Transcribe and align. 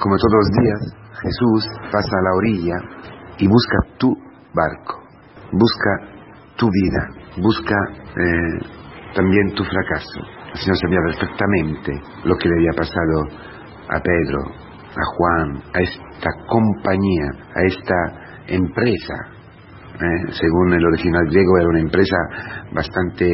como 0.00 0.16
todos 0.16 0.32
los 0.32 0.50
días, 0.64 0.80
Jesús 1.20 1.68
pasa 1.92 2.08
a 2.08 2.24
la 2.24 2.36
orilla 2.36 2.76
y 3.38 3.46
busca 3.46 3.78
tu 3.98 4.08
barco, 4.54 4.98
busca 5.52 5.92
tu 6.56 6.68
vida, 6.68 7.08
busca 7.42 7.76
eh, 8.16 9.14
también 9.14 9.52
tu 9.54 9.62
fracaso. 9.62 10.20
El 10.54 10.58
Señor 10.58 10.76
sabía 10.78 11.00
perfectamente 11.06 11.92
lo 12.24 12.34
que 12.36 12.48
le 12.48 12.54
había 12.56 12.72
pasado 12.76 13.16
a 13.88 14.00
Pedro, 14.00 14.40
a 14.90 15.04
Juan, 15.16 15.62
a 15.74 15.80
esta 15.80 16.30
compañía, 16.48 17.28
a 17.54 17.62
esta 17.64 17.94
empresa. 18.48 19.14
Eh, 19.94 20.32
según 20.32 20.72
el 20.72 20.86
original 20.86 21.26
griego 21.26 21.58
era 21.58 21.68
una 21.68 21.80
empresa 21.80 22.16
bastante 22.72 23.30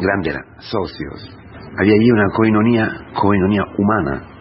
grande, 0.00 0.30
era 0.30 0.40
socios. 0.58 1.36
Había 1.80 1.94
allí 1.94 2.10
una 2.12 2.28
coinonía, 2.32 2.88
coinonía 3.20 3.62
humana, 3.76 4.39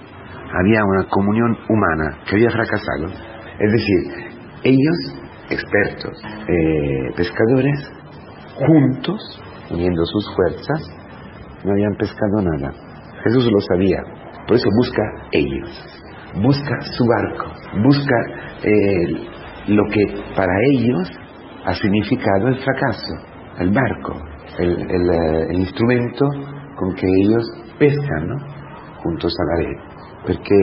había 0.54 0.84
una 0.84 1.06
comunión 1.10 1.58
humana 1.70 2.18
que 2.26 2.36
había 2.36 2.50
fracasado. 2.50 3.08
Es 3.60 3.72
decir, 3.72 4.30
ellos, 4.64 4.98
expertos, 5.50 6.22
eh, 6.48 7.14
pescadores, 7.16 7.92
juntos, 8.56 9.42
uniendo 9.72 10.04
sus 10.06 10.36
fuerzas, 10.36 11.00
no 11.64 11.72
habían 11.72 11.96
pescado 11.96 12.42
nada. 12.42 12.74
Jesús 13.24 13.52
lo 13.52 13.60
sabía, 13.62 14.02
por 14.48 14.56
eso 14.56 14.70
busca 14.78 15.04
ellos, 15.32 15.70
busca 16.42 16.82
su 16.82 17.06
barco, 17.06 17.52
busca 17.84 18.16
eh, 18.64 19.28
lo 19.68 19.84
que 19.92 20.06
para 20.36 20.54
ellos 20.72 21.12
ha 21.66 21.74
significado 21.74 22.48
el 22.48 22.60
fracaso, 22.60 23.14
el 23.60 23.72
barco, 23.72 24.16
el, 24.58 24.72
eh, 24.72 25.48
el 25.50 25.60
instrumento 25.60 26.26
con 26.78 26.96
que 26.96 27.06
ellos 27.24 27.44
pescan, 27.78 28.28
¿no? 28.28 28.36
juntos 29.04 29.34
a 29.40 29.46
la 29.46 29.68
red. 29.68 29.99
Porque 30.26 30.58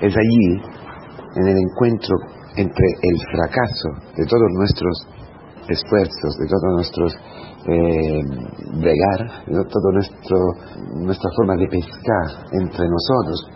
es 0.00 0.14
allí, 0.16 0.62
en 1.36 1.46
el 1.46 1.58
encuentro 1.58 2.16
entre 2.56 2.86
el 3.02 3.16
fracaso 3.32 3.88
de 4.16 4.26
todos 4.26 4.48
nuestros 4.54 5.06
esfuerzos, 5.68 6.36
de 6.38 6.46
todos 6.46 6.74
nuestros 6.74 7.12
eh, 7.66 8.22
bregar, 8.80 9.44
de 9.46 9.64
toda 9.64 9.92
nuestra 11.04 11.30
forma 11.36 11.56
de 11.56 11.68
pescar 11.68 12.46
entre 12.52 12.88
nosotros, 12.88 13.46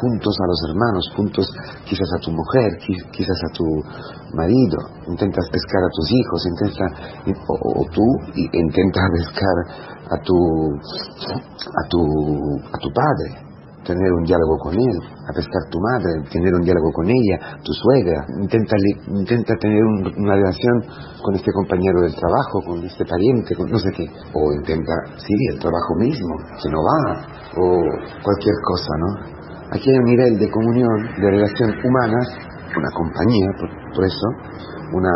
juntos 0.00 0.34
a 0.40 0.46
los 0.46 0.60
hermanos, 0.70 1.12
juntos 1.16 1.46
quizás 1.84 2.08
a 2.16 2.20
tu 2.24 2.30
mujer, 2.32 2.78
quizás 3.12 3.36
a 3.44 3.52
tu 3.52 3.64
marido, 4.34 4.78
intentas 5.08 5.44
pescar 5.52 5.82
a 5.84 5.90
tus 5.92 6.10
hijos, 6.10 6.46
intenta, 6.46 6.86
o, 7.48 7.84
tú 7.92 8.06
intentas 8.34 9.04
pescar 9.12 9.56
a 10.10 10.16
tu, 10.22 10.34
a 11.68 11.88
tu, 11.88 12.00
a 12.72 12.78
tu 12.78 12.88
padre, 12.92 13.49
tener 13.84 14.12
un 14.12 14.24
diálogo 14.24 14.58
con 14.58 14.74
él, 14.74 14.96
a 15.28 15.32
pescar 15.32 15.62
tu 15.70 15.78
madre, 15.80 16.28
tener 16.30 16.52
un 16.54 16.62
diálogo 16.62 16.92
con 16.92 17.08
ella, 17.08 17.58
tu 17.64 17.72
suegra, 17.72 18.24
intenta, 18.40 18.76
intenta 19.08 19.54
tener 19.56 19.82
una 20.16 20.34
relación 20.34 20.84
con 21.22 21.34
este 21.34 21.50
compañero 21.52 22.00
del 22.02 22.14
trabajo, 22.14 22.60
con 22.66 22.84
este 22.84 23.04
pariente, 23.04 23.54
con 23.56 23.70
no 23.70 23.78
sé 23.78 23.90
qué, 23.96 24.06
o 24.34 24.52
intenta, 24.52 24.92
sí, 25.16 25.34
el 25.52 25.58
trabajo 25.58 25.94
mismo, 25.98 26.34
si 26.60 26.68
no 26.68 26.78
va, 26.78 27.24
o 27.56 27.80
cualquier 28.22 28.56
cosa, 28.64 28.92
¿no? 28.98 29.40
Aquí 29.72 29.88
hay 29.88 29.98
un 29.98 30.04
nivel 30.04 30.38
de 30.38 30.50
comunión, 30.50 30.98
de 31.16 31.30
relación 31.30 31.70
humanas, 31.70 32.26
una 32.76 32.90
compañía, 32.94 33.48
por, 33.94 34.04
eso, 34.04 34.26
una, 34.92 35.14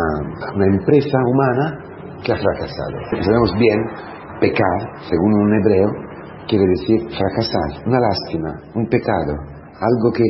una 0.55 0.65
empresa 0.67 1.17
humana 1.27 1.79
que 2.23 2.31
ha 2.31 2.37
fracasado. 2.37 3.23
Sabemos 3.23 3.53
bien, 3.59 3.79
pecar, 4.39 4.79
según 5.09 5.33
un 5.33 5.53
hebreo, 5.59 6.04
quiere 6.47 6.65
decir 6.77 6.99
fracasar, 7.09 7.87
una 7.87 7.99
lástima, 7.99 8.51
un 8.75 8.87
pecado, 8.87 9.33
algo 9.79 10.11
que, 10.13 10.23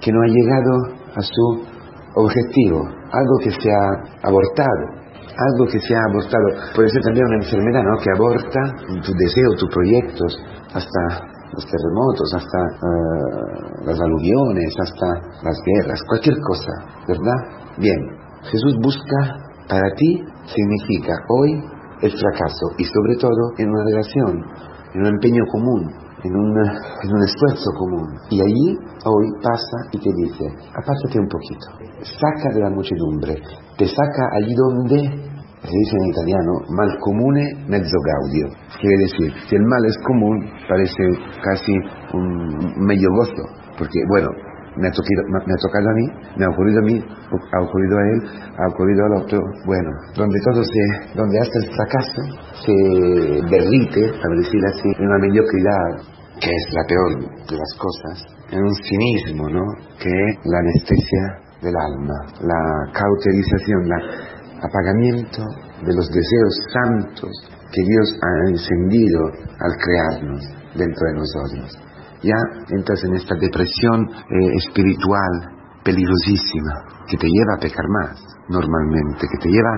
que 0.00 0.12
no 0.12 0.20
ha 0.22 0.26
llegado 0.26 0.72
a 1.14 1.22
su 1.22 1.76
objetivo, 2.16 2.80
algo 3.12 3.36
que 3.42 3.50
se 3.50 3.70
ha 3.70 4.28
abortado, 4.28 4.84
algo 5.36 5.66
que 5.70 5.80
se 5.80 5.94
ha 5.94 6.02
abortado. 6.10 6.46
Puede 6.74 6.88
ser 6.88 7.02
también 7.02 7.26
una 7.26 7.44
enfermedad 7.44 7.82
¿no? 7.82 7.98
que 8.00 8.10
aborta 8.10 8.60
tu 9.04 9.12
deseo, 9.12 9.50
tus 9.58 9.70
proyectos, 9.70 10.38
hasta 10.74 11.02
los 11.52 11.64
terremotos, 11.64 12.34
hasta 12.34 12.60
eh, 12.60 13.84
las 13.84 14.00
aluviones, 14.00 14.74
hasta 14.78 15.08
las 15.42 15.56
guerras, 15.64 16.00
cualquier 16.08 16.36
cosa, 16.40 16.72
¿verdad? 17.08 17.38
Bien, 17.78 18.00
Jesús 18.42 18.76
busca 18.82 19.46
para 19.68 19.88
ti 19.96 20.22
significa 20.46 21.12
hoy 21.28 21.52
el 22.02 22.12
fracaso 22.12 22.66
y 22.78 22.84
sobre 22.84 23.16
todo 23.18 23.52
en 23.58 23.70
una 23.70 23.84
relación 23.84 24.44
en 24.94 25.00
un 25.00 25.06
empeño 25.06 25.42
común, 25.50 25.90
en, 26.22 26.32
en 26.32 27.14
un 27.14 27.22
esfuerzo 27.22 27.70
común. 27.78 28.06
Y 28.30 28.40
allí 28.40 28.78
hoy 29.04 29.26
pasa 29.42 29.76
y 29.92 29.98
te 29.98 30.10
dice, 30.14 30.44
apártate 30.70 31.18
un 31.20 31.28
poquito, 31.28 31.66
saca 32.02 32.54
de 32.54 32.60
la 32.60 32.70
muchedumbre, 32.70 33.34
te 33.78 33.86
saca 33.86 34.22
allí 34.32 34.54
donde, 34.54 34.98
se 35.66 35.72
dice 35.72 35.96
en 35.98 36.06
italiano, 36.10 36.52
mal 36.70 36.98
comune 37.00 37.42
mezzo 37.68 37.96
gaudio. 38.04 38.54
Quiere 38.80 38.96
decir, 38.98 39.32
si 39.48 39.56
el 39.56 39.62
mal 39.62 39.84
es 39.84 39.96
común, 40.06 40.50
parece 40.68 41.02
casi 41.42 41.72
un 42.14 42.86
medio 42.86 43.08
gozo, 43.16 43.42
porque 43.78 43.98
bueno, 44.10 44.28
me 44.76 44.88
ha, 44.88 44.92
tocado, 44.92 45.88
a 45.88 45.94
mí, 45.94 46.06
me 46.36 46.44
ha 46.44 46.50
ocurrido 46.50 46.80
a 46.80 46.82
mí, 46.82 47.00
ha 47.00 47.62
ocurrido 47.62 47.98
a 47.98 48.02
él, 48.02 48.20
ha 48.58 48.68
ocurrido 48.68 49.04
al 49.06 49.22
otro. 49.22 49.40
Bueno, 49.64 49.90
donde 50.14 50.38
todo 50.44 50.62
se, 50.62 51.16
donde 51.16 51.38
hasta 51.40 51.58
el 51.58 51.68
fracaso 51.74 52.22
se 52.64 52.72
derrite, 53.50 54.12
para 54.20 54.34
decir 54.36 54.60
así, 54.66 54.88
en 54.98 55.06
una 55.06 55.18
mediocridad 55.18 56.16
que 56.40 56.50
es 56.50 56.64
la 56.72 56.84
peor 56.84 57.20
de 57.48 57.56
las 57.56 57.72
cosas, 57.78 58.24
en 58.50 58.62
un 58.62 58.74
cinismo, 58.74 59.48
¿no? 59.48 59.64
Que 59.98 60.10
es 60.10 60.38
la 60.44 60.58
anestesia 60.58 61.22
del 61.62 61.74
alma, 61.74 62.14
la 62.40 62.92
cauterización, 62.92 63.84
el 63.84 64.60
apagamiento 64.60 65.42
de 65.86 65.94
los 65.94 66.08
deseos 66.08 66.54
santos 66.72 67.30
que 67.72 67.82
Dios 67.82 68.18
ha 68.22 68.50
encendido 68.50 69.20
al 69.60 69.72
crearnos 69.80 70.42
dentro 70.74 71.06
de 71.08 71.14
nosotros 71.14 71.85
ya 72.22 72.38
entras 72.68 73.02
en 73.04 73.14
esta 73.14 73.34
depresión 73.40 74.08
eh, 74.08 74.56
espiritual 74.66 75.56
peligrosísima 75.84 77.06
que 77.06 77.16
te 77.16 77.28
lleva 77.28 77.54
a 77.56 77.60
pecar 77.62 77.86
más 77.88 78.18
normalmente, 78.48 79.26
que 79.30 79.38
te 79.38 79.50
lleva 79.50 79.74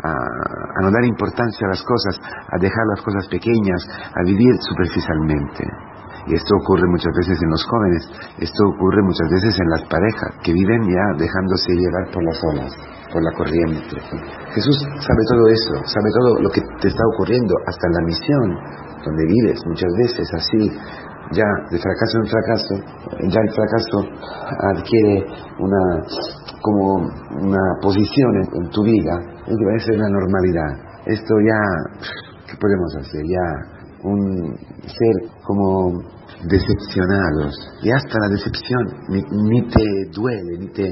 a, 0.00 0.80
no 0.82 0.90
dar 0.90 1.04
importancia 1.04 1.66
a 1.66 1.70
las 1.76 1.82
cosas, 1.84 2.16
a 2.20 2.56
dejar 2.60 2.84
las 2.96 3.04
cosas 3.04 3.28
pequeñas, 3.28 3.80
a 4.16 4.24
vivir 4.24 4.56
superficialmente. 4.60 5.64
Y 6.26 6.34
esto 6.34 6.52
ocurre 6.62 6.84
muchas 6.88 7.12
veces 7.16 7.40
en 7.40 7.50
los 7.50 7.64
jóvenes, 7.64 8.02
esto 8.38 8.62
ocurre 8.76 9.02
muchas 9.02 9.28
veces 9.30 9.56
en 9.58 9.68
las 9.70 9.82
parejas 9.88 10.30
que 10.44 10.52
viven 10.52 10.82
ya 10.84 11.04
dejándose 11.16 11.72
llevar 11.72 12.04
por 12.12 12.22
las 12.24 12.38
olas, 12.44 12.72
por 13.12 13.22
la 13.24 13.32
corriente. 13.32 13.96
Jesús 14.52 14.76
sabe 15.00 15.22
todo 15.32 15.48
eso, 15.48 15.74
sabe 15.88 16.08
todo 16.12 16.42
lo 16.44 16.50
que 16.50 16.60
te 16.80 16.88
está 16.88 17.02
ocurriendo, 17.14 17.54
hasta 17.66 17.86
en 17.88 17.94
la 17.94 18.04
misión 18.04 18.46
donde 19.04 19.24
vives 19.26 19.60
muchas 19.66 19.90
veces 19.96 20.28
así, 20.34 20.62
ya 21.32 21.46
de 21.70 21.78
fracaso 21.78 22.18
en 22.18 22.26
fracaso, 22.26 22.74
ya 23.28 23.40
el 23.40 23.50
fracaso 23.54 23.98
adquiere 24.74 25.24
una, 25.58 26.06
como 26.60 26.94
una 27.40 27.62
posición 27.82 28.30
en, 28.36 28.70
tu 28.70 28.82
vida, 28.82 29.14
es 29.46 29.56
que 29.56 29.64
parece 29.64 29.92
una 29.94 30.08
normalidad. 30.08 30.70
Esto 31.06 31.34
ya, 31.46 31.60
¿qué 32.46 32.56
podemos 32.60 32.96
hacer? 32.96 33.22
Ya 33.26 33.80
un 34.02 34.56
ser 34.86 35.30
como 35.44 36.02
decepcionados 36.48 37.52
y 37.82 37.90
hasta 37.90 38.18
la 38.18 38.28
decepción 38.28 38.86
ni, 39.08 39.22
ni, 39.22 39.68
te 39.68 39.84
duele, 40.14 40.58
ni 40.58 40.68
te 40.72 40.90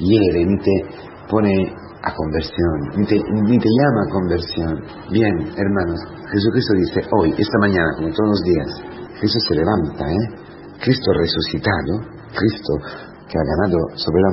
hiere, 0.00 0.44
ni 0.44 0.58
te 0.58 0.82
pone 1.30 1.72
a 2.02 2.14
conversión, 2.14 2.96
ni 2.96 3.06
te, 3.06 3.16
ni 3.16 3.58
te 3.58 3.68
llama 3.68 4.02
a 4.06 4.12
conversión. 4.12 4.74
Bien, 5.10 5.32
hermanos, 5.56 6.00
Jesucristo 6.32 6.74
dice 6.74 7.08
hoy, 7.18 7.34
esta 7.38 7.58
mañana, 7.60 7.88
como 7.96 8.08
todos 8.10 8.28
los 8.30 8.42
días, 8.42 8.97
Cristo 9.18 9.38
se 9.48 9.54
levanta, 9.54 10.04
¿eh? 10.06 10.26
Cristo 10.80 11.10
resucitado, 11.12 11.92
Cristo 12.34 12.72
que 13.28 13.36
ha 13.36 13.44
ganado 13.44 13.78
sobre 13.94 14.20
la, 14.22 14.30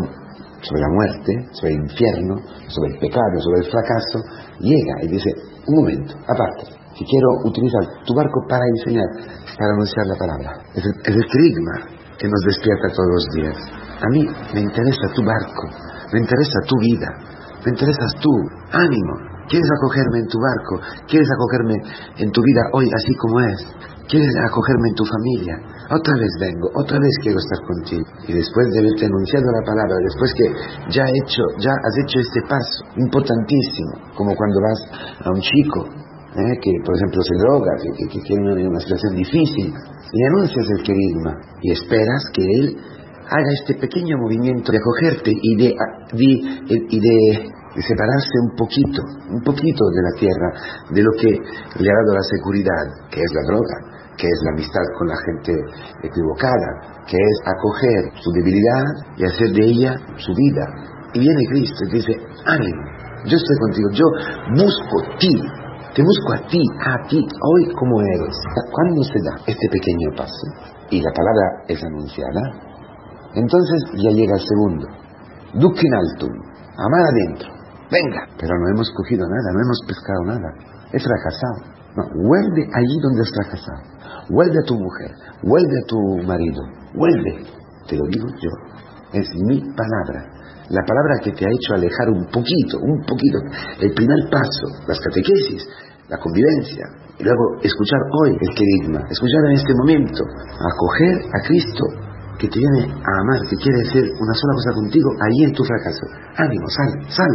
sobre 0.61 0.81
la 0.81 0.89
muerte, 0.89 1.31
sobre 1.51 1.73
el 1.73 1.81
infierno, 1.81 2.35
sobre 2.67 2.93
el 2.93 2.99
pecado, 2.99 3.35
sobre 3.39 3.59
el 3.65 3.71
fracaso, 3.71 4.17
llega 4.59 4.95
y 5.03 5.07
dice, 5.09 5.29
un 5.67 5.75
momento, 5.75 6.15
aparte, 6.27 6.63
que 6.95 7.03
quiero 7.03 7.27
utilizar 7.43 7.83
tu 8.05 8.15
barco 8.15 8.39
para 8.47 8.63
enseñar, 8.79 9.09
para 9.57 9.73
anunciar 9.73 10.05
la 10.07 10.15
palabra. 10.15 10.51
Es 10.73 10.85
el, 10.85 10.95
es 11.03 11.15
el 11.15 11.25
que 12.17 12.27
nos 12.27 12.41
despierta 12.47 12.87
todos 12.95 13.11
los 13.11 13.25
días. 13.35 13.57
A 13.99 14.07
mí 14.09 14.23
me 14.53 14.61
interesa 14.61 15.07
tu 15.13 15.21
barco, 15.25 15.63
me 16.13 16.19
interesa 16.19 16.59
tu 16.67 16.77
vida, 16.79 17.09
me 17.65 17.71
interesas 17.71 18.11
tú, 18.21 18.31
ánimo. 18.71 19.34
¿Quieres 19.47 19.69
acogerme 19.77 20.19
en 20.19 20.27
tu 20.27 20.37
barco? 20.41 20.73
¿Quieres 21.07 21.29
acogerme 21.29 21.75
en 22.17 22.31
tu 22.31 22.41
vida 22.41 22.61
hoy 22.73 22.89
así 22.89 23.13
como 23.15 23.39
es? 23.41 23.59
¿Quieres 24.09 24.33
acogerme 24.49 24.89
en 24.89 24.95
tu 24.95 25.05
familia? 25.05 25.55
Otra 25.89 26.13
vez 26.17 26.33
vengo, 26.41 26.69
otra 26.77 26.97
vez 26.97 27.13
quiero 27.21 27.37
estar 27.37 27.61
contigo. 27.65 28.05
Y 28.25 28.33
después 28.33 28.65
de 28.73 28.79
haberte 28.81 29.05
anunciado 29.05 29.45
la 29.53 29.65
palabra, 29.65 29.95
después 30.01 30.33
que 30.33 30.47
ya, 30.93 31.05
has 31.05 31.95
hecho 32.01 32.17
este 32.21 32.41
paso 32.49 32.85
importantísimo, 32.97 34.13
como 34.17 34.33
cuando 34.33 34.57
vas 34.61 34.79
a 35.25 35.29
un 35.29 35.41
chico 35.41 35.85
¿eh? 36.37 36.57
que, 36.61 36.71
por 36.85 36.95
ejemplo, 36.97 37.21
se 37.21 37.35
droga, 37.37 37.71
que, 38.09 38.19
tiene 38.21 38.67
una, 38.67 38.79
situación 38.79 39.15
difícil, 39.15 39.73
y 39.73 40.19
anuncias 40.25 40.65
el 40.69 40.83
querigma 40.83 41.33
y 41.61 41.71
esperas 41.71 42.29
que 42.33 42.43
él 42.43 42.77
haga 43.29 43.51
este 43.61 43.75
pequeño 43.75 44.17
movimiento 44.17 44.71
de 44.71 44.77
acogerte 44.77 45.31
y 45.33 45.55
de, 45.57 45.73
y 46.89 46.99
de, 46.99 47.49
separarse 47.81 48.35
un 48.43 48.51
poquito, 48.55 49.01
un 49.35 49.41
poquito 49.43 49.83
de 49.91 50.01
la 50.01 50.13
tierra, 50.19 50.49
de 50.91 51.01
lo 51.03 51.11
que 51.19 51.31
le 51.83 51.89
ha 51.91 51.97
dado 52.03 52.15
la 52.15 52.27
seguridad, 52.27 52.85
que 53.11 53.19
es 53.19 53.31
la 53.35 53.43
droga, 53.51 53.77
que 54.17 54.27
es 54.27 54.39
la 54.43 54.51
amistad 54.55 54.85
con 54.97 55.07
la 55.07 55.19
gente 55.27 55.53
equivocada, 56.03 57.03
que 57.07 57.17
es 57.17 57.35
acoger 57.43 58.01
su 58.23 58.31
debilidad 58.31 58.85
y 59.17 59.25
hacer 59.25 59.49
de 59.51 59.63
ella 59.63 59.91
su 60.17 60.31
vida. 60.33 60.65
Y 61.13 61.19
viene 61.19 61.41
Cristo 61.51 61.79
y 61.87 61.91
dice, 61.95 62.13
ánimo, 62.45 62.83
yo 63.25 63.35
estoy 63.37 63.57
contigo, 63.59 63.87
yo 63.91 64.07
busco 64.55 65.17
ti, 65.19 65.33
te 65.95 66.01
busco 66.03 66.33
a 66.35 66.47
ti, 66.47 66.61
a 66.85 67.07
ti, 67.07 67.19
hoy 67.19 67.73
como 67.73 68.01
eres. 68.01 68.35
¿Cuándo 68.71 69.01
se 69.03 69.19
da 69.23 69.35
este 69.47 69.67
pequeño 69.71 70.15
paso? 70.15 70.45
Y 70.91 71.01
la 71.01 71.11
palabra 71.11 71.63
es 71.67 71.83
anunciada. 71.83 72.41
Entonces 73.33 73.79
ya 73.95 74.11
llega 74.11 74.35
el 74.35 74.45
segundo. 74.45 74.87
Dukin 75.53 75.93
altum, 75.93 76.31
amar 76.77 77.01
adentro. 77.11 77.54
Venga, 77.91 78.27
pero 78.39 78.53
no 78.59 78.69
hemos 78.69 78.91
cogido 78.97 79.25
nada, 79.27 79.53
no 79.53 79.61
hemos 79.61 79.79
pescado 79.87 80.21
nada. 80.25 80.49
He 80.91 80.99
fracasado. 80.99 81.75
No, 81.95 82.03
vuelve 82.27 82.67
allí 82.73 82.97
donde 83.01 83.21
has 83.21 83.31
fracasado. 83.31 83.81
Vuelve 84.29 84.57
a 84.59 84.67
tu 84.67 84.75
mujer, 84.75 85.11
vuelve 85.43 85.75
a 85.79 85.85
tu 85.87 85.99
marido, 86.27 86.61
vuelve. 86.93 87.45
Te 87.87 87.95
lo 87.95 88.05
digo 88.09 88.27
yo. 88.41 88.49
Es 89.13 89.27
mi 89.45 89.61
palabra 89.61 90.35
la 90.69 90.81
palabra 90.81 91.21
que 91.21 91.31
te 91.31 91.45
ha 91.45 91.49
hecho 91.49 91.75
alejar 91.75 92.09
un 92.09 92.25
poquito, 92.25 92.79
un 92.81 92.97
poquito, 93.05 93.37
el 93.81 93.93
primer 93.93 94.17
paso, 94.31 94.65
las 94.87 94.99
catequesis, 94.99 95.61
la 96.09 96.17
convivencia, 96.17 96.85
y 97.19 97.23
luego 97.23 97.61
escuchar 97.61 98.01
hoy 98.21 98.33
el 98.33 98.51
querigma, 98.55 99.05
escuchar 99.09 99.45
en 99.45 99.57
este 99.57 99.73
momento, 99.75 100.23
acoger 100.57 101.21
a 101.29 101.47
Cristo 101.47 101.85
que 102.37 102.47
te 102.47 102.59
viene 102.59 102.91
a 102.91 103.11
amar, 103.21 103.39
que 103.49 103.55
quiere 103.55 103.79
hacer 103.87 104.03
una 104.03 104.33
sola 104.33 104.53
cosa 104.55 104.71
contigo, 104.75 105.09
ahí 105.21 105.43
en 105.43 105.53
tu 105.53 105.63
fracaso. 105.63 106.03
Ánimo, 106.37 106.67
sal, 106.69 106.91
sal, 107.09 107.33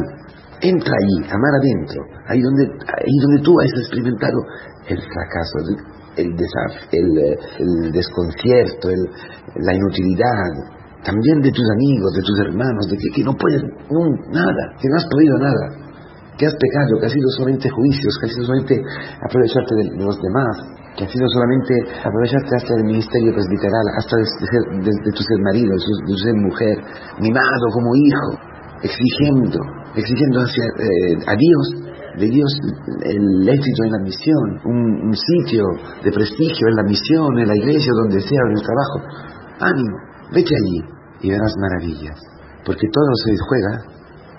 entra 0.60 0.92
allí, 0.92 1.24
amar 1.28 1.52
adentro, 1.60 2.00
ahí 2.28 2.40
donde, 2.40 2.64
ahí 2.64 3.16
donde 3.22 3.42
tú 3.42 3.58
has 3.60 3.72
experimentado 3.80 4.38
el 4.88 4.98
fracaso, 5.00 5.54
el, 6.16 6.28
el, 6.28 7.16
el 7.58 7.92
desconcierto, 7.92 8.88
la 9.56 9.74
inutilidad, 9.74 10.80
también 11.04 11.40
de 11.40 11.50
tus 11.50 11.64
amigos, 11.72 12.12
de 12.12 12.22
tus 12.22 12.38
hermanos, 12.40 12.86
de 12.90 12.96
que, 12.96 13.24
no 13.24 13.32
puedes 13.34 13.62
nada, 13.62 14.62
que 14.76 14.88
no 14.88 14.96
has 14.96 15.06
podido 15.08 15.38
nada, 15.38 15.64
que 16.36 16.46
has 16.46 16.54
pecado, 16.54 17.00
que 17.00 17.06
has 17.06 17.12
sido 17.12 17.28
solamente 17.36 17.70
juicios, 17.70 18.18
que 18.20 18.26
has 18.26 18.32
sido 18.32 18.46
solamente 18.46 18.76
aprovecharte 19.24 19.74
de, 19.76 20.04
los 20.04 20.16
demás, 20.20 20.54
que 20.96 21.04
has 21.04 21.12
sido 21.12 21.26
solamente 21.32 21.72
aprovecharte 22.02 22.56
hasta 22.56 22.74
del 22.74 22.84
ministerio 22.84 23.32
presbiteral, 23.32 23.84
hasta 23.96 24.16
de, 24.16 25.12
tu 25.14 25.22
ser 25.22 25.38
marido, 25.42 25.72
de 25.72 26.06
tu 26.06 26.16
ser 26.18 26.34
mujer, 26.34 26.76
mimado 27.20 27.66
como 27.72 27.88
hijo, 27.94 28.28
exigiendo, 28.82 29.60
exigiendo 29.94 30.40
hacia, 30.40 30.66
eh, 30.78 31.14
a 31.26 31.34
Dios 31.36 31.90
de 32.18 32.26
Dios 32.26 32.50
el 33.04 33.48
éxito 33.48 33.84
en 33.84 33.92
la 33.92 34.02
misión, 34.02 34.60
un, 34.64 35.08
un, 35.08 35.14
sitio 35.14 35.62
de 36.02 36.10
prestigio 36.10 36.68
en 36.68 36.76
la 36.76 36.82
misión, 36.82 37.38
en 37.38 37.46
la 37.46 37.56
iglesia, 37.56 37.92
donde 38.02 38.20
sea, 38.20 38.40
en 38.46 38.58
el 38.58 38.62
trabajo. 38.62 38.98
Ánimo, 39.60 39.96
Vete 40.32 40.54
allí 40.54 40.78
y 41.22 41.30
verás 41.30 41.52
maravillas, 41.58 42.18
porque 42.64 42.86
todo 42.92 43.10
se 43.26 43.34
juega 43.48 43.82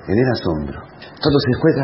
en 0.08 0.18
el 0.18 0.30
asombro, 0.32 0.80
todo 1.20 1.38
se 1.46 1.54
juega 1.60 1.84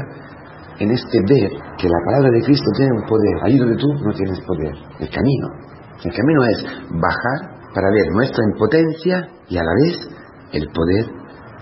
en 0.79 0.91
este 0.91 1.19
ver 1.27 1.51
que 1.77 1.87
la 1.89 2.01
palabra 2.05 2.29
de 2.31 2.41
Cristo 2.43 2.69
tiene 2.75 2.91
un 2.93 3.05
poder, 3.07 3.35
ahí 3.43 3.57
donde 3.57 3.77
tú 3.77 3.87
no 3.93 4.13
tienes 4.13 4.39
poder, 4.41 4.73
el 4.99 5.09
camino. 5.09 5.47
El 6.03 6.13
camino 6.13 6.41
es 6.45 6.63
bajar 7.01 7.57
para 7.73 7.89
ver 7.89 8.13
nuestra 8.13 8.43
impotencia 8.53 9.27
y 9.49 9.57
a 9.57 9.63
la 9.63 9.73
vez 9.83 9.95
el 10.53 10.67
poder 10.71 11.05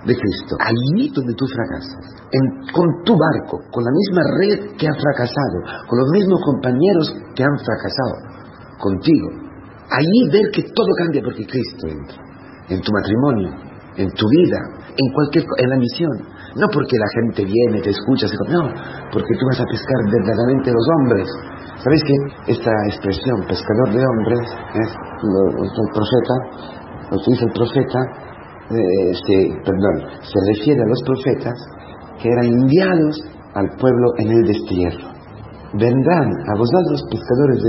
de 0.06 0.14
Cristo. 0.14 0.56
Allí 0.60 1.10
donde 1.14 1.34
tú 1.34 1.46
fracasas, 1.48 2.16
con 2.74 2.88
tu 3.04 3.16
barco, 3.18 3.60
con 3.72 3.84
la 3.84 3.92
misma 3.92 4.22
red 4.40 4.78
que 4.78 4.88
ha 4.88 4.94
fracasado, 4.94 5.88
con 5.88 6.00
los 6.00 6.10
mismos 6.12 6.40
compañeros 6.44 7.14
que 7.36 7.44
han 7.44 7.58
fracasado, 7.58 8.36
contigo. 8.80 9.30
Allí 9.90 10.30
ver 10.32 10.52
que 10.52 10.64
todo 10.64 10.88
cambia 10.98 11.22
porque 11.24 11.46
Cristo 11.46 11.88
entra 11.88 12.18
en 12.70 12.82
tu 12.82 12.92
matrimonio, 12.92 13.75
en 13.98 14.10
tu 14.12 14.26
vida, 14.28 14.60
en 14.96 15.08
cualquier 15.14 15.46
en 15.58 15.70
la 15.70 15.78
misión. 15.78 16.16
No 16.56 16.68
porque 16.72 16.96
la 16.96 17.10
gente 17.20 17.44
viene, 17.44 17.82
te 17.82 17.92
escucha, 17.92 18.28
no, 18.48 18.64
porque 19.12 19.34
tú 19.40 19.44
vas 19.52 19.60
a 19.60 19.66
pescar 19.66 20.00
verdaderamente 20.12 20.72
los 20.72 20.88
hombres. 21.00 21.28
¿Sabéis 21.84 22.04
que 22.04 22.54
esta 22.54 22.72
expresión, 22.88 23.44
pescador 23.48 23.90
de 23.92 24.04
hombres, 24.04 24.40
es 24.74 24.90
el 25.22 25.90
profeta, 25.92 26.36
lo 27.12 27.18
que 27.20 27.32
dice 27.32 27.46
el 27.46 27.54
profeta, 27.54 28.00
eh, 28.72 29.14
se, 29.14 29.38
perdón, 29.62 29.96
se 30.24 30.40
refiere 30.56 30.82
a 30.82 30.88
los 30.88 31.02
profetas 31.06 31.58
que 32.22 32.30
eran 32.30 32.46
enviados 32.46 33.22
al 33.54 33.70
pueblo 33.78 34.08
en 34.18 34.32
el 34.32 34.44
destierro. 34.48 35.14
Vendrán 35.78 36.30
a 36.32 36.58
vosotros 36.58 37.04
pescadores 37.12 37.62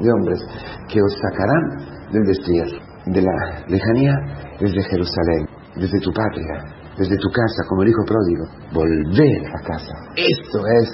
de 0.00 0.12
hombres 0.12 0.40
que 0.88 1.00
os 1.00 1.12
sacarán 1.18 2.12
del 2.12 2.22
destierro, 2.24 2.78
de 3.06 3.22
la 3.22 3.64
lejanía 3.68 4.14
desde 4.60 4.82
Jerusalén, 4.82 5.48
desde 5.76 6.00
tu 6.00 6.12
patria, 6.12 6.64
desde 6.96 7.16
tu 7.16 7.28
casa 7.30 7.62
como 7.68 7.82
el 7.82 7.88
hijo 7.88 8.04
pródigo, 8.06 8.44
volver 8.72 9.46
a 9.48 9.60
casa. 9.66 9.94
Esto 10.16 10.58
es 10.66 10.88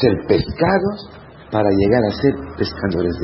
ser 0.00 0.12
pescados 0.28 1.10
para 1.50 1.68
llegar 1.70 2.02
a 2.04 2.16
ser 2.16 2.34
pescadores 2.56 3.14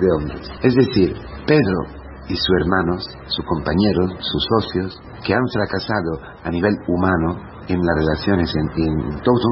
de 0.00 0.12
hombres. 0.12 0.48
Es 0.62 0.74
decir, 0.74 1.14
Pedro 1.46 2.06
y 2.28 2.34
sus 2.34 2.56
hermanos, 2.60 3.06
sus 3.26 3.44
compañeros, 3.46 4.10
sus 4.18 4.44
socios, 4.50 5.00
que 5.24 5.34
han 5.34 5.46
fracasado 5.52 6.18
a 6.44 6.50
nivel 6.50 6.74
humano 6.88 7.38
en 7.68 7.78
las 7.78 7.96
relaciones, 7.98 8.52
en, 8.54 9.20
todo, 9.22 9.48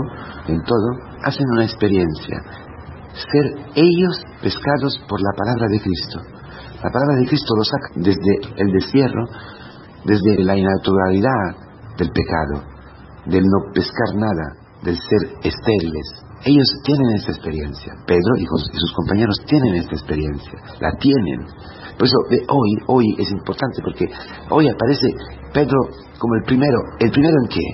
en 0.49 0.63
todo, 0.63 0.89
hacen 1.25 1.47
una 1.53 1.65
experiencia. 1.65 2.37
Ser 3.15 3.47
ellos 3.75 4.23
pescados 4.43 4.99
por 5.09 5.21
la 5.21 5.31
palabra 5.37 5.67
de 5.69 5.81
Cristo. 5.81 6.21
La 6.83 6.91
palabra 6.91 7.17
de 7.21 7.27
Cristo 7.27 7.55
los 7.57 7.69
saca 7.69 7.89
desde 7.97 8.63
el 8.63 8.73
destierro, 8.73 9.25
desde 10.05 10.45
la 10.45 10.57
innaturalidad 10.57 11.57
del 11.97 12.11
pecado, 12.11 12.63
del 13.27 13.43
no 13.43 13.73
pescar 13.73 14.15
nada, 14.17 14.65
del 14.83 14.97
ser 14.97 15.39
estériles. 15.43 16.07
Ellos 16.45 16.67
tienen 16.85 17.17
esta 17.17 17.33
experiencia. 17.33 17.93
Pedro 18.07 18.37
y, 18.39 18.45
sus 18.45 18.93
compañeros 18.95 19.37
tienen 19.47 19.77
esta 19.77 19.95
experiencia. 19.95 20.61
La 20.81 20.93
tienen. 20.99 21.47
Por 21.97 22.07
eso 22.07 22.19
de 22.29 22.45
hoy, 22.49 22.71
hoy 22.89 23.07
es 23.19 23.31
importante 23.31 23.81
porque 23.83 24.07
hoy 24.51 24.69
aparece 24.69 25.09
Pedro 25.55 25.79
como 26.19 26.35
el 26.35 26.45
primero. 26.45 26.79
¿El 26.99 27.11
primero 27.11 27.35
en 27.43 27.49
qué? 27.49 27.67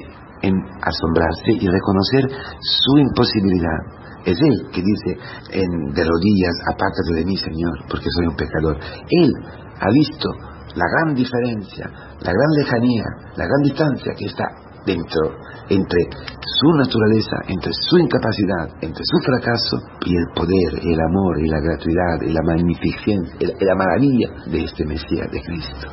En 0.42 0.54
asombrarse 0.82 1.52
y 1.58 1.66
reconocer 1.66 2.30
su 2.60 2.99
imposibilidad 2.99 4.00
es 4.25 4.38
Él 4.38 4.68
que 4.70 4.82
dice 4.82 5.18
en, 5.50 5.92
de 5.94 6.04
rodillas, 6.04 6.54
apártate 6.72 7.14
de 7.14 7.25
mí, 7.25 7.37
Señor, 7.37 7.72
porque 7.88 8.06
soy 8.10 8.26
un 8.26 8.37
pecador. 8.37 8.78
Él 8.78 9.32
ha 9.80 9.90
visto 9.90 10.28
la 10.74 10.86
gran 10.86 11.14
diferencia, 11.14 11.86
la 12.20 12.32
gran 12.32 12.50
lejanía, 12.56 13.04
la 13.36 13.44
gran 13.44 13.62
distancia 13.62 14.12
que 14.16 14.26
está 14.26 14.44
dentro 14.86 15.36
entre 15.68 16.00
su 16.40 16.68
naturaleza, 16.72 17.36
entre 17.48 17.72
su 17.72 17.98
incapacidad, 17.98 18.68
entre 18.80 19.02
su 19.04 19.18
fracaso 19.24 19.76
y 20.06 20.16
el 20.16 20.26
poder, 20.34 20.80
el 20.82 21.00
amor 21.00 21.38
y 21.38 21.48
la 21.48 21.60
gratuidad 21.60 22.16
y 22.22 22.32
la 22.32 22.42
magnificencia, 22.42 23.48
la 23.60 23.74
maravilla 23.74 24.28
de 24.46 24.64
este 24.64 24.84
Mesías 24.86 25.30
de 25.30 25.40
Cristo. 25.42 25.86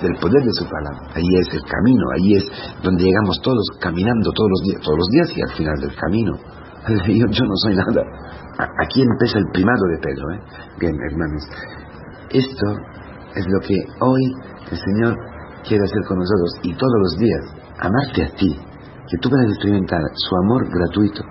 del 0.00 0.16
poder 0.16 0.42
de 0.42 0.52
su 0.52 0.64
palabra. 0.64 1.14
Ahí 1.14 1.28
es 1.40 1.54
el 1.54 1.62
camino, 1.62 2.04
ahí 2.14 2.36
es 2.36 2.44
donde 2.82 3.04
llegamos 3.04 3.40
todos 3.42 3.66
caminando 3.80 4.30
todos 4.32 4.50
los 4.50 4.62
días, 4.62 4.82
todos 4.82 4.98
los 4.98 5.08
días 5.08 5.28
y 5.36 5.42
al 5.42 5.56
final 5.56 5.76
del 5.80 5.94
camino 5.96 6.60
yo, 6.88 7.44
no 7.44 7.56
soy 7.62 7.76
nada. 7.76 8.02
Aquí 8.82 9.02
empieza 9.02 9.38
el 9.38 9.46
primado 9.52 9.84
de 9.86 9.98
Pedro. 9.98 10.30
¿eh? 10.32 10.40
Bien, 10.78 10.94
hermanos. 11.10 11.44
Esto 12.30 12.66
es 13.36 13.46
lo 13.46 13.60
que 13.60 13.76
hoy 14.00 14.22
el 14.70 14.78
Señor 14.78 15.14
quiere 15.66 15.84
hacer 15.84 16.02
con 16.08 16.18
nosotros 16.18 16.50
y 16.62 16.74
todos 16.74 16.98
los 17.02 17.18
días. 17.18 17.44
Amarte 17.78 18.24
a 18.24 18.36
ti. 18.36 18.56
Que 19.08 19.18
tú 19.18 19.28
puedas 19.28 19.50
experimentar 19.50 20.00
su 20.14 20.36
amor 20.44 20.68
gratuito. 20.70 21.22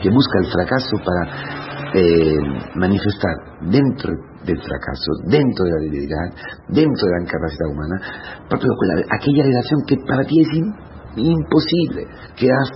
Que 0.00 0.10
busca 0.10 0.38
el 0.38 0.46
fracaso 0.52 0.96
para 1.04 1.66
eh, 1.94 2.38
manifestar 2.76 3.34
dentro 3.62 4.12
del 4.44 4.58
fracaso, 4.62 5.10
dentro 5.26 5.64
de 5.64 5.70
la 5.70 5.80
debilidad, 5.80 6.28
dentro 6.68 7.02
de 7.06 7.12
la 7.16 7.22
incapacidad 7.22 7.68
humana, 7.70 7.96
aquella 9.10 9.42
relación 9.42 9.80
que 9.86 9.96
para 10.06 10.22
ti 10.24 10.40
es 10.40 10.48
imposible, 11.16 12.06
que 12.36 12.46
has 12.46 12.70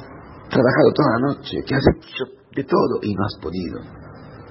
trabajado 0.50 0.88
toda 0.94 1.10
la 1.14 1.34
noche, 1.34 1.62
que 1.66 1.74
has 1.74 1.84
hecho 1.94 2.24
de 2.56 2.64
todo 2.64 2.98
y 3.02 3.14
no 3.14 3.24
has 3.24 3.36
podido. 3.40 3.78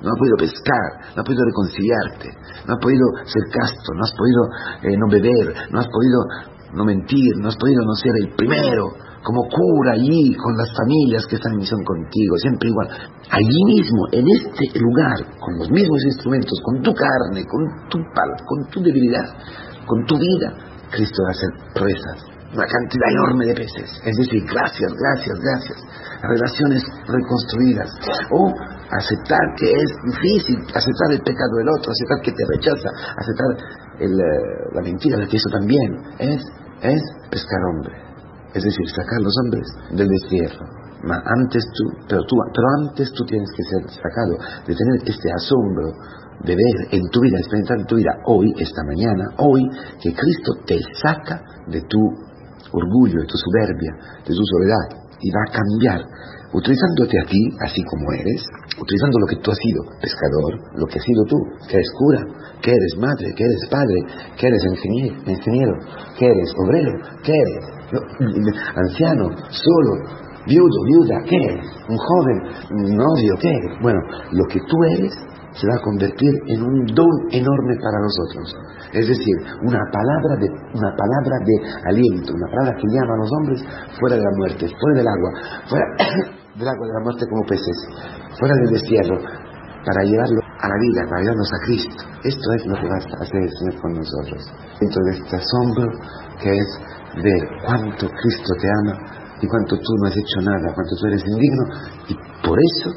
No 0.02 0.08
has 0.08 0.20
podido 0.20 0.38
pescar, 0.38 0.90
no 1.16 1.22
has 1.22 1.28
podido 1.28 1.44
reconciliarte, 1.44 2.28
no 2.68 2.74
has 2.74 2.82
podido 2.82 3.06
ser 3.26 3.44
casto, 3.52 3.88
no 3.96 4.02
has 4.04 4.14
podido 4.16 4.42
eh, 4.84 4.98
no 4.98 5.08
beber, 5.12 5.48
no 5.72 5.80
has 5.80 5.88
podido 5.88 6.20
no 6.74 6.86
mentir, 6.86 7.36
no 7.42 7.50
has 7.50 7.58
podido 7.58 7.82
no 7.84 7.94
ser 7.96 8.14
el 8.24 8.36
primero, 8.36 8.94
como 9.24 9.42
cura 9.50 9.94
allí 9.94 10.34
con 10.36 10.56
las 10.56 10.70
familias 10.78 11.26
que 11.28 11.36
están 11.36 11.54
en 11.54 11.60
misión 11.60 11.84
contigo, 11.84 12.38
siempre 12.38 12.70
igual. 12.70 12.88
Allí 13.30 13.62
mismo, 13.66 14.08
en 14.12 14.26
este 14.28 14.80
lugar, 14.80 15.18
con 15.40 15.60
los 15.60 15.70
mismos 15.70 16.00
instrumentos, 16.06 16.60
con 16.64 16.82
tu 16.82 16.94
carne, 16.94 17.44
con 17.46 17.90
tu 17.90 17.98
pal, 18.16 18.32
con 18.46 18.70
tu 18.72 18.82
debilidad, 18.82 19.28
con 19.86 20.06
tu 20.06 20.16
vida, 20.16 20.54
Cristo 20.92 21.24
va 21.24 21.30
a 21.30 21.32
hacer 21.32 21.50
proezas, 21.74 22.39
una 22.54 22.66
cantidad 22.66 23.10
enorme 23.12 23.46
de 23.48 23.56
peces. 23.56 23.90
Es 24.06 24.16
decir, 24.18 24.42
gracias, 24.50 24.92
gracias, 24.94 25.36
gracias. 25.40 25.78
Relaciones 26.22 26.84
reconstruidas. 27.06 27.90
O 28.32 28.54
aceptar 28.90 29.46
que 29.58 29.70
es 29.70 29.90
difícil, 30.06 30.58
aceptar 30.74 31.12
el 31.12 31.22
pecado 31.22 31.54
del 31.58 31.70
otro, 31.70 31.92
aceptar 31.92 32.20
que 32.24 32.32
te 32.32 32.44
rechaza, 32.58 32.90
aceptar 33.18 33.50
el, 34.00 34.14
eh, 34.14 34.26
la 34.74 34.82
mentira, 34.82 35.18
que 35.28 35.38
eso 35.38 35.50
también 35.52 35.94
es, 36.18 36.42
es 36.82 37.02
pescar 37.30 37.62
hombre. 37.70 37.94
Es 38.54 38.64
decir, 38.64 38.86
sacar 38.90 39.22
los 39.22 39.36
hombres 39.46 39.68
del 39.92 40.08
destierro. 40.10 40.66
antes 41.06 41.64
tú, 41.78 41.84
pero 42.10 42.24
tú, 42.26 42.36
pero 42.50 42.68
antes 42.82 43.12
tú 43.14 43.24
tienes 43.26 43.50
que 43.56 43.64
ser 43.64 44.02
sacado 44.02 44.34
de 44.66 44.74
tener 44.74 44.98
este 45.06 45.32
asombro 45.38 45.94
de 46.44 46.56
ver 46.56 46.88
en 46.92 47.02
tu 47.12 47.22
vida, 47.22 47.38
experimentar 47.38 47.80
en 47.80 47.86
tu 47.86 47.96
vida 47.96 48.12
hoy, 48.26 48.52
esta 48.58 48.82
mañana, 48.84 49.26
hoy, 49.38 49.62
que 50.02 50.14
Cristo 50.14 50.54
te 50.66 50.80
saca 51.00 51.42
de 51.68 51.82
tu 51.82 52.00
orgullo, 52.72 53.22
de 53.22 53.28
tu 53.28 53.38
soberbia, 53.38 53.92
de 54.26 54.34
tu 54.34 54.44
soledad, 54.46 55.00
y 55.22 55.32
va 55.32 55.42
a 55.48 55.52
cambiar, 55.52 56.02
utilizándote 56.54 57.20
a 57.20 57.26
ti, 57.26 57.42
así 57.62 57.84
como 57.84 58.12
eres, 58.14 58.42
utilizando 58.80 59.20
lo 59.20 59.28
que 59.28 59.36
tú 59.38 59.52
has 59.52 59.58
sido, 59.58 59.82
pescador, 60.02 60.52
lo 60.76 60.86
que 60.88 61.00
has 61.00 61.06
sido 61.06 61.24
tú, 61.26 61.38
que 61.68 61.76
eres 61.76 61.92
cura, 61.98 62.22
que 62.62 62.72
eres 62.72 62.94
madre, 62.98 63.34
que 63.36 63.44
eres 63.44 63.68
padre, 63.70 63.98
que 64.38 64.48
eres 64.48 64.64
ingeniero, 64.66 65.16
ingeniero 65.26 65.74
que 66.18 66.26
eres 66.26 66.50
obrero, 66.58 66.92
que 67.24 67.34
eres 67.34 67.64
anciano, 68.76 69.30
solo, 69.50 70.29
viudo, 70.50 70.78
viuda, 70.90 71.18
eres 71.30 71.62
un 71.88 71.98
joven, 71.98 72.38
novio, 72.98 73.34
que 73.40 73.50
eres. 73.50 73.78
Bueno, 73.82 74.00
lo 74.34 74.44
que 74.50 74.60
tú 74.68 74.78
eres 74.98 75.14
se 75.54 75.66
va 75.68 75.76
a 75.78 75.84
convertir 75.86 76.34
en 76.48 76.62
un 76.62 76.86
don 76.94 77.14
enorme 77.32 77.74
para 77.78 77.98
nosotros. 78.02 78.46
Es 78.94 79.08
decir, 79.08 79.36
una 79.62 79.82
palabra 79.94 80.34
de, 80.42 80.48
una 80.50 80.92
palabra 80.98 81.36
de 81.46 81.56
aliento, 81.90 82.34
una 82.34 82.50
palabra 82.50 82.74
que 82.78 82.88
llama 82.90 83.14
a 83.14 83.22
los 83.22 83.32
hombres 83.38 83.60
fuera 84.00 84.16
de 84.16 84.24
la 84.24 84.34
muerte, 84.38 84.66
fuera 84.66 84.98
del 84.98 85.08
agua, 85.08 85.32
fuera 85.70 85.86
del 86.58 86.68
agua 86.68 86.86
de 86.88 86.94
la 86.94 87.04
muerte 87.04 87.26
como 87.30 87.44
peces, 87.46 87.78
fuera 88.38 88.56
del 88.56 88.70
destierro, 88.74 89.18
para 89.86 90.04
llevarlo 90.04 90.42
a 90.44 90.68
la 90.68 90.78
vida, 90.80 91.02
para 91.10 91.22
llevarnos 91.22 91.52
a 91.54 91.60
Cristo. 91.66 92.04
Esto 92.24 92.48
es 92.54 92.66
lo 92.68 92.76
que 92.76 92.88
va 92.88 92.96
a 92.96 93.22
hacer 93.24 93.42
el 93.42 93.54
Señor 93.58 93.82
con 93.82 93.92
nosotros. 93.94 94.42
Dentro 94.80 95.02
de 95.06 95.12
este 95.18 95.36
asombro 95.38 95.88
que 96.42 96.52
es 96.52 96.70
ver 97.24 97.42
cuánto 97.66 98.08
Cristo 98.08 98.52
te 98.60 98.68
ama 98.84 99.19
y 99.42 99.48
cuánto 99.48 99.76
tú 99.78 99.92
no 100.02 100.08
has 100.08 100.18
hecho 100.18 100.40
nada, 100.44 100.74
cuánto 100.74 100.94
tú 101.00 101.08
eres 101.08 101.24
indigno 101.26 101.64
y 102.08 102.14
por 102.46 102.58
eso 102.60 102.90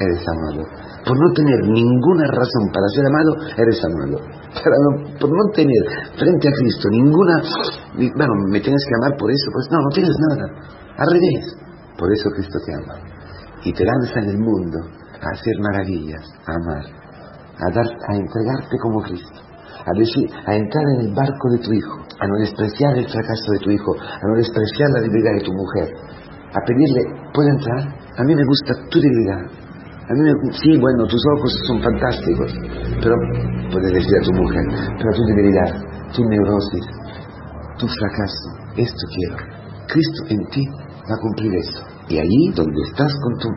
eres 0.00 0.22
amado. 0.28 0.62
Por 1.06 1.16
no 1.18 1.32
tener 1.34 1.60
ninguna 1.62 2.26
razón 2.26 2.66
para 2.72 2.86
ser 2.94 3.06
amado, 3.06 3.30
eres 3.56 3.78
amado. 3.84 4.18
por 5.20 5.30
no 5.30 5.44
tener 5.54 5.82
frente 6.18 6.48
a 6.48 6.52
Cristo 6.52 6.88
ninguna, 6.90 7.42
bueno, 7.94 8.32
me 8.50 8.60
tienes 8.60 8.82
que 8.82 8.94
amar 9.02 9.18
por 9.18 9.30
eso, 9.30 9.46
pues 9.52 9.66
no, 9.70 9.78
no 9.82 9.90
tienes 9.94 10.16
nada. 10.30 10.46
Al 10.98 11.08
revés, 11.12 11.56
por 11.98 12.12
eso 12.12 12.30
Cristo 12.30 12.58
te 12.64 12.74
ama. 12.74 12.94
Y 13.64 13.72
te 13.72 13.84
lanza 13.84 14.20
en 14.20 14.30
el 14.30 14.38
mundo 14.38 14.78
a 15.20 15.28
hacer 15.32 15.54
maravillas, 15.60 16.24
a 16.46 16.52
amar, 16.54 16.84
a, 17.58 17.70
dar, 17.74 17.86
a 17.86 18.14
entregarte 18.14 18.76
como 18.82 19.02
Cristo, 19.02 19.40
a, 19.84 19.92
decir, 19.98 20.26
a 20.46 20.54
entrar 20.54 20.84
en 20.96 21.00
el 21.06 21.14
barco 21.14 21.46
de 21.52 21.58
tu 21.58 21.72
hijo, 21.72 21.96
a 22.20 22.26
no 22.26 22.36
despreciar 22.40 22.96
el 22.96 23.06
fracaso 23.06 23.48
de 23.52 23.60
tu 23.60 23.70
hijo, 23.70 23.92
a 23.98 24.24
no 24.26 24.34
despreciar 24.36 24.88
la 24.94 25.00
debilidad 25.02 25.34
de 25.36 25.44
tu 25.44 25.52
mujer, 25.52 25.88
a 26.54 26.60
pedirle, 26.64 27.02
¿puede 27.34 27.50
entrar? 27.50 27.82
A 28.16 28.22
mí 28.24 28.34
me 28.34 28.44
gusta 28.44 28.72
tu 28.88 29.00
debilidad. 29.00 29.42
A 30.06 30.12
mí 30.14 30.20
me, 30.22 30.32
sí, 30.54 30.78
bueno, 30.78 31.04
tus 31.06 31.20
ojos 31.36 31.52
son 31.66 31.82
fantásticos, 31.82 32.52
pero 33.02 33.14
puedes 33.72 33.92
decir 33.92 34.14
a 34.16 34.24
tu 34.24 34.32
mujer, 34.32 34.64
pero 34.96 35.10
tu 35.12 35.22
debilidad, 35.34 35.70
tu 36.14 36.22
neurosis, 36.24 36.86
tu 37.78 37.86
fracaso, 37.88 38.46
esto 38.76 39.02
quiero. 39.12 39.36
Cristo 39.88 40.20
en 40.28 40.46
ti 40.50 40.64
va 41.10 41.14
a 41.14 41.20
cumplir 41.20 41.54
esto. 41.56 41.80
Y 42.08 42.18
allí 42.18 42.52
donde 42.54 42.82
estás 42.88 43.12
con 43.20 43.38
tu, 43.38 43.48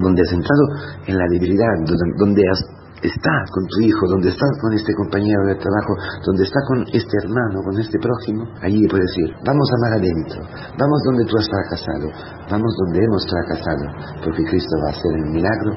donde 0.00 0.22
has 0.22 0.32
entrado 0.32 0.64
en 1.06 1.18
la 1.18 1.26
debilidad, 1.32 1.68
donde 2.16 2.42
has 2.50 2.77
estás 3.02 3.44
con 3.54 3.64
tu 3.66 3.78
hijo, 3.86 4.02
donde 4.10 4.30
estás 4.30 4.52
con 4.60 4.72
este 4.74 4.92
compañero 4.94 5.42
de 5.46 5.54
trabajo, 5.54 5.92
donde 6.26 6.44
está 6.44 6.60
con 6.66 6.82
este 6.92 7.14
hermano, 7.22 7.62
con 7.62 7.78
este 7.78 7.98
prójimo, 7.98 8.42
allí 8.62 8.86
puedes 8.88 9.06
decir, 9.14 9.34
vamos 9.46 9.66
a 9.70 9.76
mar 9.86 9.92
adentro, 9.98 10.40
vamos 10.78 10.98
donde 11.06 11.24
tú 11.26 11.38
has 11.38 11.48
fracasado, 11.48 12.06
vamos 12.50 12.72
donde 12.86 12.98
hemos 13.04 13.22
fracasado, 13.28 13.84
porque 14.24 14.42
Cristo 14.50 14.74
va 14.82 14.88
a 14.90 14.94
hacer 14.98 15.12
el 15.14 15.26
milagro 15.30 15.70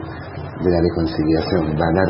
de 0.61 0.69
la 0.69 0.81
reconciliación, 0.81 1.73
va 1.77 1.87
a 1.89 1.95
dar 1.97 2.09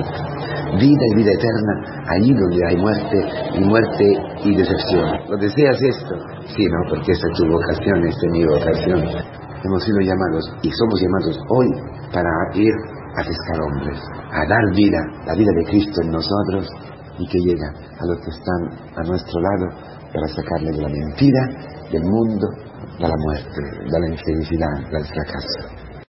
vida 0.79 1.03
y 1.11 1.15
vida 1.15 1.31
eterna 1.31 1.73
allí 2.07 2.33
donde 2.33 2.59
hay 2.67 2.77
muerte 2.77 3.17
y 3.55 3.59
muerte 3.63 4.05
y 4.43 4.55
decepción. 4.55 5.07
¿Lo 5.29 5.37
deseas 5.37 5.77
esto? 5.81 6.15
Sí, 6.55 6.65
no, 6.67 6.89
porque 6.89 7.11
esa 7.11 7.27
es 7.27 7.37
tu 7.37 7.47
vocación, 7.47 8.03
esta 8.07 8.25
es 8.27 8.31
mi 8.31 8.45
vocación. 8.45 8.99
Hemos 9.63 9.83
sido 9.83 9.99
llamados 10.01 10.43
y 10.63 10.71
somos 10.71 10.99
llamados 10.99 11.37
hoy 11.49 11.67
para 12.11 12.29
ir 12.55 12.73
a 13.17 13.23
pescar 13.23 13.61
hombres, 13.61 13.99
a 14.31 14.45
dar 14.47 14.75
vida, 14.75 14.99
la 15.25 15.35
vida 15.35 15.51
de 15.55 15.65
Cristo 15.65 16.01
en 16.01 16.11
nosotros 16.11 16.69
y 17.17 17.27
que 17.27 17.39
llega 17.39 17.67
a 17.69 18.05
los 18.05 18.17
que 18.19 18.31
están 18.31 18.61
a 18.95 19.03
nuestro 19.03 19.41
lado 19.41 19.67
para 20.13 20.27
sacarle 20.27 20.71
de 20.71 20.81
la 20.81 20.89
mentira, 20.89 21.41
del 21.91 22.03
mundo, 22.03 22.47
de 22.99 23.07
la 23.07 23.15
muerte, 23.17 23.61
de 23.91 23.99
la 23.99 24.09
infelicidad, 24.09 24.89
del 24.91 25.05
fracaso. 25.05 25.80